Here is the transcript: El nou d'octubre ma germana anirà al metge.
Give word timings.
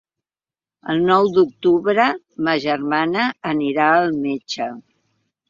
El 0.93 1.03
nou 1.09 1.29
d'octubre 1.35 2.07
ma 2.47 2.57
germana 2.65 3.27
anirà 3.53 3.93
al 4.01 4.19
metge. 4.27 4.73